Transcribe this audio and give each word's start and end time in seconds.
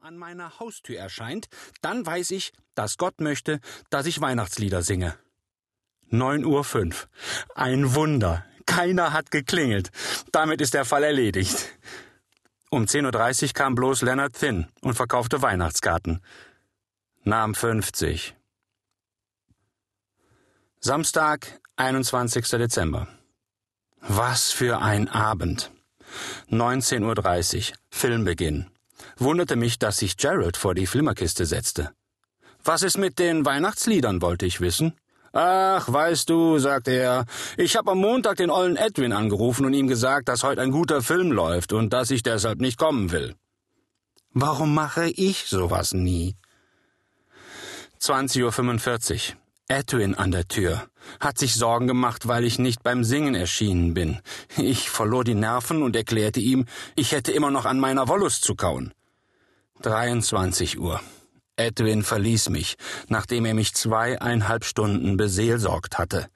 An 0.00 0.16
meiner 0.16 0.60
Haustür 0.60 0.96
erscheint, 0.96 1.48
dann 1.80 2.06
weiß 2.06 2.30
ich, 2.30 2.52
dass 2.76 2.98
Gott 2.98 3.20
möchte, 3.20 3.58
dass 3.90 4.06
ich 4.06 4.20
Weihnachtslieder 4.20 4.82
singe. 4.82 5.18
Neun 6.08 6.44
Uhr 6.44 6.62
fünf. 6.62 7.08
Ein 7.56 7.94
Wunder. 7.96 8.44
Keiner 8.64 9.12
hat 9.12 9.32
geklingelt. 9.32 9.90
Damit 10.30 10.60
ist 10.60 10.74
der 10.74 10.84
Fall 10.84 11.02
erledigt. 11.02 11.74
Um 12.70 12.84
10.30 12.84 13.42
Uhr 13.42 13.52
kam 13.54 13.74
bloß 13.74 14.02
Leonard 14.02 14.38
Thin 14.38 14.68
und 14.82 14.94
verkaufte 14.94 15.42
Weihnachtskarten. 15.42 16.22
Nahm 17.24 17.56
50. 17.56 18.36
Samstag, 20.78 21.60
21. 21.76 22.46
Dezember. 22.50 23.08
Was 24.00 24.52
für 24.52 24.80
ein 24.80 25.08
Abend. 25.08 25.72
19.30 26.50 27.72
Uhr, 27.72 27.76
Filmbeginn. 27.90 28.70
Wunderte 29.18 29.56
mich, 29.56 29.78
dass 29.78 29.98
sich 29.98 30.16
Gerald 30.16 30.56
vor 30.56 30.74
die 30.74 30.86
Flimmerkiste 30.86 31.46
setzte. 31.46 31.90
Was 32.64 32.82
ist 32.82 32.98
mit 32.98 33.18
den 33.18 33.44
Weihnachtsliedern, 33.44 34.22
wollte 34.22 34.46
ich 34.46 34.60
wissen. 34.60 34.94
Ach, 35.32 35.92
weißt 35.92 36.28
du, 36.30 36.58
sagte 36.58 36.92
er, 36.92 37.26
ich 37.56 37.76
habe 37.76 37.92
am 37.92 37.98
Montag 37.98 38.36
den 38.36 38.50
ollen 38.50 38.76
Edwin 38.76 39.12
angerufen 39.12 39.66
und 39.66 39.74
ihm 39.74 39.86
gesagt, 39.86 40.28
dass 40.28 40.42
heute 40.42 40.62
ein 40.62 40.70
guter 40.70 41.02
Film 41.02 41.32
läuft 41.32 41.72
und 41.72 41.92
dass 41.92 42.10
ich 42.10 42.22
deshalb 42.22 42.60
nicht 42.60 42.78
kommen 42.78 43.12
will. 43.12 43.34
Warum 44.32 44.74
mache 44.74 45.08
ich 45.10 45.46
sowas 45.46 45.92
nie? 45.92 46.36
20.45 48.00 49.14
Uhr. 49.32 49.36
Edwin 49.70 50.14
an 50.14 50.30
der 50.30 50.48
Tür. 50.48 50.86
Hat 51.20 51.36
sich 51.36 51.54
Sorgen 51.54 51.86
gemacht, 51.86 52.26
weil 52.26 52.44
ich 52.44 52.58
nicht 52.58 52.82
beim 52.82 53.04
Singen 53.04 53.34
erschienen 53.34 53.92
bin. 53.92 54.18
Ich 54.56 54.88
verlor 54.88 55.24
die 55.24 55.34
Nerven 55.34 55.82
und 55.82 55.94
erklärte 55.94 56.40
ihm, 56.40 56.64
ich 56.96 57.12
hätte 57.12 57.32
immer 57.32 57.50
noch 57.50 57.66
an 57.66 57.78
meiner 57.78 58.08
Wollust 58.08 58.44
zu 58.44 58.54
kauen. 58.54 58.94
23 59.82 60.80
Uhr. 60.80 61.00
Edwin 61.56 62.02
verließ 62.02 62.50
mich, 62.50 62.76
nachdem 63.08 63.44
er 63.44 63.54
mich 63.54 63.74
zweieinhalb 63.74 64.64
Stunden 64.64 65.16
beseelsorgt 65.16 65.98
hatte. 65.98 66.28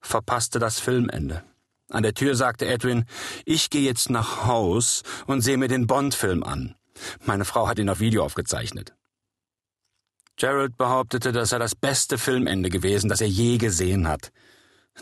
Verpasste 0.00 0.58
das 0.58 0.78
Filmende. 0.78 1.42
An 1.90 2.02
der 2.02 2.14
Tür 2.14 2.36
sagte 2.36 2.66
Edwin, 2.66 3.04
ich 3.44 3.70
gehe 3.70 3.82
jetzt 3.82 4.10
nach 4.10 4.46
Haus 4.46 5.02
und 5.26 5.40
sehe 5.40 5.56
mir 5.56 5.68
den 5.68 5.86
Bond-Film 5.86 6.44
an. 6.44 6.76
Meine 7.24 7.44
Frau 7.44 7.68
hat 7.68 7.78
ihn 7.78 7.88
auf 7.88 8.00
Video 8.00 8.24
aufgezeichnet. 8.24 8.94
Gerald 10.36 10.76
behauptete, 10.76 11.32
dass 11.32 11.50
er 11.50 11.58
das 11.58 11.74
beste 11.74 12.16
Filmende 12.16 12.68
gewesen, 12.68 13.08
das 13.08 13.20
er 13.20 13.28
je 13.28 13.58
gesehen 13.58 14.06
hat. 14.06 14.30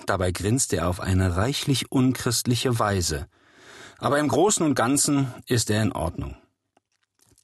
Dabei 0.07 0.31
grinste 0.31 0.77
er 0.77 0.89
auf 0.89 1.01
eine 1.01 1.37
reichlich 1.37 1.91
unchristliche 1.93 2.79
Weise. 2.79 3.27
Aber 3.99 4.19
im 4.19 4.29
Großen 4.29 4.65
und 4.65 4.75
Ganzen 4.75 5.33
ist 5.47 5.71
er 5.71 5.83
in 5.83 5.93
Ordnung 5.93 6.37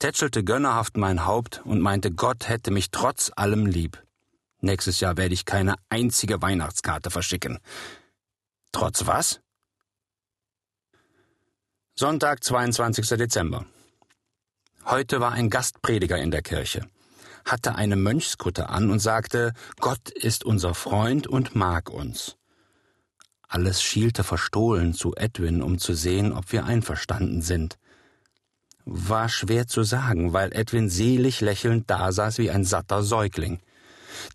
tätschelte 0.03 0.43
gönnerhaft 0.43 0.97
mein 0.97 1.27
Haupt 1.27 1.63
und 1.65 1.81
meinte, 1.81 2.11
Gott 2.11 2.49
hätte 2.49 2.73
mich 2.73 2.91
trotz 2.91 3.31
allem 3.37 3.67
lieb. 3.67 4.03
Nächstes 4.59 4.99
Jahr 4.99 5.17
werde 5.17 5.33
ich 5.33 5.45
keine 5.45 5.77
einzige 5.91 6.43
Weihnachtskarte 6.43 7.09
verschicken. 7.09 7.61
Trotz 8.73 9.07
was? 9.07 9.41
Sonntag, 11.95 12.43
22. 12.43 13.11
Dezember. 13.11 13.65
Heute 14.87 15.21
war 15.21 15.31
ein 15.31 15.51
Gastprediger 15.51 16.19
in 16.19 16.33
der 16.33 16.43
Kirche, 16.43 16.85
hatte 17.45 17.77
eine 17.77 17.95
Mönchskutte 17.95 18.71
an 18.71 18.91
und 18.91 18.99
sagte, 18.99 19.53
Gott 19.79 20.11
ist 20.11 20.43
unser 20.43 20.75
Freund 20.75 21.29
und 21.29 21.55
mag 21.55 21.91
uns. 21.91 22.37
Alles 23.47 23.81
schielte 23.81 24.25
verstohlen 24.25 24.95
zu 24.95 25.15
Edwin, 25.15 25.63
um 25.63 25.79
zu 25.79 25.95
sehen, 25.95 26.33
ob 26.33 26.51
wir 26.51 26.65
einverstanden 26.65 27.41
sind 27.41 27.79
war 28.85 29.29
schwer 29.29 29.67
zu 29.67 29.83
sagen, 29.83 30.33
weil 30.33 30.53
Edwin 30.53 30.89
selig 30.89 31.41
lächelnd 31.41 31.89
dasaß 31.91 32.39
wie 32.39 32.51
ein 32.51 32.65
satter 32.65 33.03
Säugling. 33.03 33.61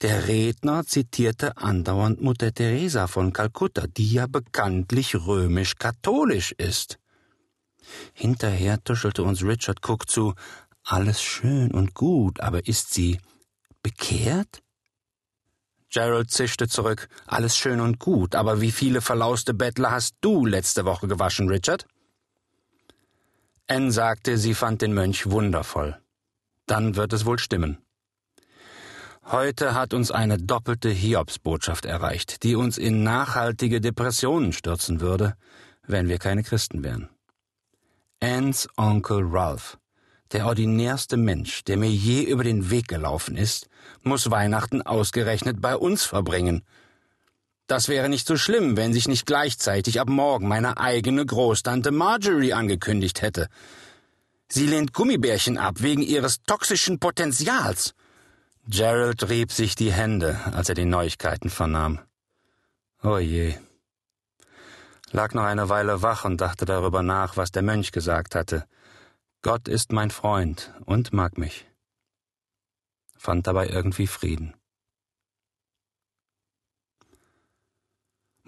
Der 0.01 0.27
Redner 0.27 0.85
zitierte 0.85 1.57
andauernd 1.57 2.21
Mutter 2.21 2.53
Teresa 2.53 3.07
von 3.07 3.33
Kalkutta, 3.33 3.87
die 3.87 4.11
ja 4.11 4.27
bekanntlich 4.27 5.15
römisch-katholisch 5.15 6.51
ist. 6.53 6.99
Hinterher 8.13 8.83
tuschelte 8.83 9.23
uns 9.23 9.43
Richard 9.43 9.79
Cook 9.87 10.09
zu, 10.09 10.33
alles 10.83 11.21
schön 11.21 11.71
und 11.71 11.93
gut, 11.93 12.39
aber 12.39 12.67
ist 12.67 12.93
sie 12.93 13.19
bekehrt? 13.81 14.61
Gerald 15.89 16.31
zischte 16.31 16.67
zurück, 16.67 17.07
alles 17.25 17.55
schön 17.55 17.79
und 17.79 17.99
gut, 17.99 18.35
aber 18.35 18.59
wie 18.59 18.71
viele 18.71 19.01
verlauste 19.01 19.53
Bettler 19.53 19.91
hast 19.91 20.15
du 20.21 20.45
letzte 20.45 20.85
Woche 20.85 21.07
gewaschen, 21.07 21.47
Richard? 21.47 21.85
Anne 23.67 23.91
sagte, 23.91 24.37
sie 24.37 24.53
fand 24.53 24.81
den 24.81 24.93
Mönch 24.93 25.29
wundervoll. 25.29 25.97
Dann 26.67 26.95
wird 26.95 27.11
es 27.11 27.25
wohl 27.25 27.37
stimmen. 27.37 27.77
Heute 29.25 29.75
hat 29.75 29.93
uns 29.93 30.09
eine 30.09 30.37
doppelte 30.37 30.89
Hiobsbotschaft 30.89 31.85
erreicht, 31.85 32.43
die 32.43 32.55
uns 32.55 32.77
in 32.77 33.03
nachhaltige 33.03 33.81
Depressionen 33.81 34.53
stürzen 34.53 35.01
würde, 35.01 35.35
wenn 35.85 36.07
wir 36.07 36.17
keine 36.17 36.43
Christen 36.43 36.81
wären. 36.81 37.09
Anns 38.21 38.69
Onkel 38.77 39.21
Ralph, 39.21 39.77
der 40.31 40.45
ordinärste 40.45 41.17
Mensch, 41.17 41.65
der 41.65 41.75
mir 41.75 41.89
je 41.89 42.23
über 42.23 42.45
den 42.45 42.69
Weg 42.69 42.87
gelaufen 42.87 43.35
ist, 43.35 43.67
muss 44.01 44.31
Weihnachten 44.31 44.81
ausgerechnet 44.81 45.61
bei 45.61 45.75
uns 45.75 46.05
verbringen– 46.05 46.63
das 47.67 47.89
wäre 47.89 48.09
nicht 48.09 48.25
so 48.25 48.37
schlimm, 48.37 48.77
wenn 48.77 48.93
sich 48.93 49.07
nicht 49.07 49.25
gleichzeitig 49.25 49.99
ab 49.99 50.09
morgen 50.09 50.47
meine 50.47 50.77
eigene 50.77 51.25
Großtante 51.25 51.91
Marjorie 51.91 52.53
angekündigt 52.53 53.21
hätte. 53.21 53.47
Sie 54.49 54.65
lehnt 54.65 54.93
Gummibärchen 54.93 55.57
ab 55.57 55.81
wegen 55.81 56.01
ihres 56.01 56.41
toxischen 56.43 56.99
Potenzials. 56.99 57.93
Gerald 58.69 59.29
rieb 59.29 59.51
sich 59.51 59.75
die 59.75 59.91
Hände, 59.91 60.39
als 60.53 60.69
er 60.69 60.75
die 60.75 60.85
Neuigkeiten 60.85 61.49
vernahm. 61.49 61.99
Oh 63.03 63.17
je. 63.17 63.55
Lag 65.11 65.33
noch 65.33 65.43
eine 65.43 65.69
Weile 65.69 66.01
wach 66.01 66.25
und 66.25 66.41
dachte 66.41 66.65
darüber 66.65 67.03
nach, 67.03 67.37
was 67.37 67.51
der 67.51 67.63
Mönch 67.63 67.91
gesagt 67.91 68.35
hatte. 68.35 68.65
Gott 69.41 69.67
ist 69.67 69.91
mein 69.91 70.11
Freund 70.11 70.73
und 70.85 71.13
mag 71.13 71.37
mich. 71.37 71.65
Fand 73.17 73.47
dabei 73.47 73.67
irgendwie 73.67 74.07
Frieden. 74.07 74.53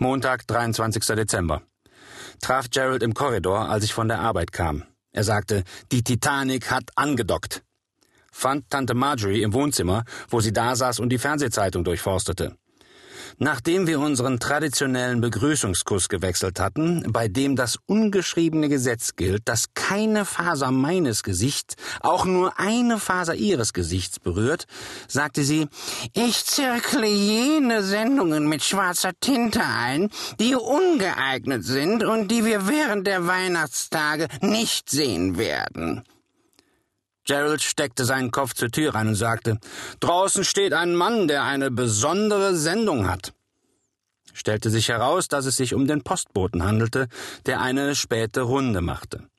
Montag, 0.01 0.47
23. 0.47 1.03
Dezember. 1.17 1.61
Traf 2.39 2.69
Gerald 2.69 3.03
im 3.03 3.13
Korridor, 3.13 3.69
als 3.69 3.83
ich 3.83 3.93
von 3.93 4.07
der 4.07 4.21
Arbeit 4.21 4.53
kam. 4.53 4.85
Er 5.11 5.25
sagte, 5.25 5.65
die 5.91 6.03
Titanic 6.03 6.71
hat 6.71 6.85
angedockt. 6.95 7.63
Fand 8.31 8.69
Tante 8.69 8.93
Marjorie 8.93 9.41
im 9.41 9.51
Wohnzimmer, 9.51 10.05
wo 10.29 10.39
sie 10.39 10.53
da 10.53 10.73
saß 10.77 11.01
und 11.01 11.09
die 11.09 11.17
Fernsehzeitung 11.17 11.83
durchforstete. 11.83 12.55
Nachdem 13.37 13.87
wir 13.87 13.99
unseren 13.99 14.39
traditionellen 14.39 15.21
Begrüßungskuss 15.21 16.09
gewechselt 16.09 16.59
hatten, 16.59 17.03
bei 17.11 17.27
dem 17.27 17.55
das 17.55 17.77
ungeschriebene 17.85 18.69
Gesetz 18.69 19.15
gilt, 19.15 19.47
dass 19.47 19.73
keine 19.73 20.25
Faser 20.25 20.71
meines 20.71 21.23
Gesichts 21.23 21.75
auch 22.01 22.25
nur 22.25 22.59
eine 22.59 22.99
Faser 22.99 23.35
ihres 23.35 23.73
Gesichts 23.73 24.19
berührt, 24.19 24.65
sagte 25.07 25.43
sie, 25.43 25.67
ich 26.13 26.45
zirkle 26.45 27.07
jene 27.07 27.83
Sendungen 27.83 28.47
mit 28.47 28.63
schwarzer 28.63 29.11
Tinte 29.19 29.61
ein, 29.63 30.09
die 30.39 30.55
ungeeignet 30.55 31.63
sind 31.63 32.03
und 32.03 32.29
die 32.29 32.45
wir 32.45 32.67
während 32.67 33.07
der 33.07 33.27
Weihnachtstage 33.27 34.27
nicht 34.41 34.89
sehen 34.89 35.37
werden. 35.37 36.03
Gerald 37.29 37.61
steckte 37.61 38.05
seinen 38.05 38.31
Kopf 38.31 38.55
zur 38.55 38.71
Tür 38.71 38.95
rein 38.95 39.09
und 39.09 39.13
sagte, 39.13 39.59
Draußen 39.99 40.43
steht 40.43 40.73
ein 40.73 40.95
Mann, 40.95 41.27
der 41.27 41.43
eine 41.43 41.69
besondere 41.69 42.55
Sendung 42.55 43.07
hat. 43.07 43.33
Stellte 44.33 44.71
sich 44.71 44.89
heraus, 44.89 45.27
dass 45.27 45.45
es 45.45 45.55
sich 45.55 45.75
um 45.75 45.85
den 45.85 46.01
Postboten 46.01 46.63
handelte, 46.63 47.07
der 47.45 47.61
eine 47.61 47.93
späte 47.93 48.41
Runde 48.41 48.81
machte. 48.81 49.29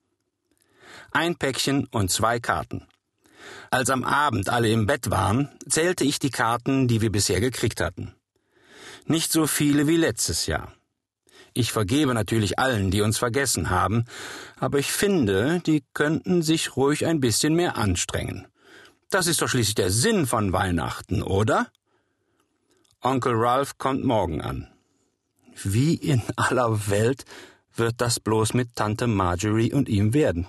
Ein 1.10 1.34
Päckchen 1.34 1.88
und 1.90 2.12
zwei 2.12 2.38
Karten. 2.38 2.86
Als 3.70 3.90
am 3.90 4.04
Abend 4.04 4.50
alle 4.50 4.70
im 4.70 4.86
Bett 4.86 5.10
waren, 5.10 5.48
zählte 5.68 6.04
ich 6.04 6.20
die 6.20 6.30
Karten, 6.30 6.86
die 6.86 7.00
wir 7.00 7.10
bisher 7.10 7.40
gekriegt 7.40 7.80
hatten. 7.80 8.14
Nicht 9.06 9.32
so 9.32 9.48
viele 9.48 9.88
wie 9.88 9.96
letztes 9.96 10.46
Jahr. 10.46 10.72
Ich 11.52 11.72
vergebe 11.72 12.14
natürlich 12.14 12.58
allen, 12.58 12.90
die 12.90 13.00
uns 13.00 13.18
vergessen 13.18 13.70
haben, 13.70 14.04
aber 14.58 14.78
ich 14.78 14.92
finde, 14.92 15.60
die 15.60 15.82
könnten 15.94 16.42
sich 16.42 16.76
ruhig 16.76 17.06
ein 17.06 17.20
bisschen 17.20 17.54
mehr 17.54 17.76
anstrengen. 17.76 18.46
Das 19.10 19.26
ist 19.26 19.42
doch 19.42 19.48
schließlich 19.48 19.74
der 19.74 19.90
Sinn 19.90 20.26
von 20.26 20.52
Weihnachten, 20.52 21.22
oder? 21.22 21.66
Onkel 23.02 23.34
Ralph 23.34 23.78
kommt 23.78 24.04
morgen 24.04 24.40
an. 24.40 24.68
Wie 25.62 25.94
in 25.94 26.22
aller 26.36 26.88
Welt 26.88 27.24
wird 27.74 28.00
das 28.00 28.20
bloß 28.20 28.54
mit 28.54 28.76
Tante 28.76 29.06
Marjorie 29.06 29.72
und 29.72 29.88
ihm 29.88 30.14
werden? 30.14 30.46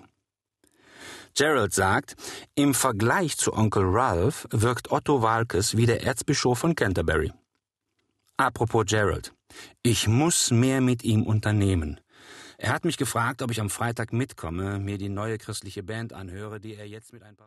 Gerald 1.33 1.73
sagt, 1.73 2.15
im 2.55 2.73
Vergleich 2.73 3.37
zu 3.37 3.53
Onkel 3.53 3.83
Ralph 3.85 4.47
wirkt 4.51 4.91
Otto 4.91 5.21
Walkes 5.21 5.77
wie 5.77 5.85
der 5.85 6.03
Erzbischof 6.03 6.59
von 6.59 6.75
Canterbury. 6.75 7.31
Apropos 8.41 8.85
Gerald. 8.87 9.33
Ich 9.83 10.07
muss 10.07 10.49
mehr 10.49 10.81
mit 10.81 11.03
ihm 11.03 11.21
unternehmen. 11.21 11.99
Er 12.57 12.73
hat 12.73 12.85
mich 12.85 12.97
gefragt, 12.97 13.43
ob 13.43 13.51
ich 13.51 13.61
am 13.61 13.69
Freitag 13.69 14.13
mitkomme, 14.13 14.79
mir 14.79 14.97
die 14.97 15.09
neue 15.09 15.37
christliche 15.37 15.83
Band 15.83 16.11
anhöre, 16.11 16.59
die 16.59 16.73
er 16.73 16.87
jetzt 16.87 17.13
mit 17.13 17.21
ein 17.21 17.35
paar 17.35 17.39